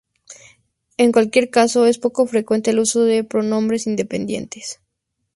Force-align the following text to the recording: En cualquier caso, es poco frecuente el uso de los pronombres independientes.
En 0.97 1.11
cualquier 1.11 1.51
caso, 1.51 1.85
es 1.85 1.99
poco 1.99 2.25
frecuente 2.25 2.71
el 2.71 2.79
uso 2.79 3.03
de 3.03 3.19
los 3.19 3.27
pronombres 3.27 3.85
independientes. 3.85 4.81